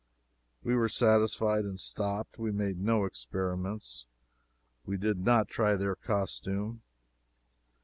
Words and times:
We 0.63 0.73
were 0.73 0.89
satisfied, 0.89 1.63
and 1.63 1.79
stopped. 1.79 2.39
We 2.39 2.51
made 2.51 2.79
no 2.79 3.05
experiments. 3.05 4.07
We 4.83 4.97
did 4.97 5.19
not 5.19 5.47
try 5.47 5.75
their 5.75 5.95
costume. 5.95 6.81